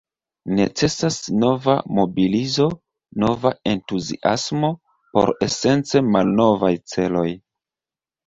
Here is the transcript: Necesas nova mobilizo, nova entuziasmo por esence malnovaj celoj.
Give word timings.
Necesas 0.59 1.17
nova 1.41 1.73
mobilizo, 1.97 2.65
nova 3.23 3.51
entuziasmo 3.73 4.71
por 5.17 5.33
esence 5.49 6.03
malnovaj 6.15 6.73
celoj. 6.95 7.29